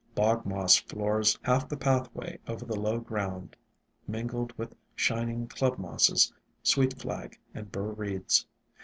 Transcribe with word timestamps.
Bog 0.15 0.47
Moss 0.47 0.77
floors 0.77 1.37
half 1.43 1.69
the 1.69 1.77
pathway 1.77 2.39
over 2.47 2.65
the 2.65 2.75
low 2.75 2.97
ground 2.97 3.55
mingled 4.07 4.51
with 4.57 4.73
Shining 4.95 5.45
Club 5.45 5.77
Mosses, 5.77 6.33
Sweet 6.63 6.97
Flag, 6.97 7.37
and 7.53 7.71
Bur 7.71 7.91
Reeds. 7.91 8.47